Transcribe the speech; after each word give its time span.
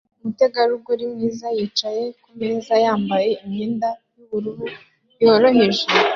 Umutegarugori 0.19 1.03
mwiza 1.13 1.47
yicaye 1.57 2.03
kumeza 2.21 2.73
yambaye 2.85 3.31
imyenda 3.43 3.89
yubururu 4.15 4.65
yoroheje 5.21 5.85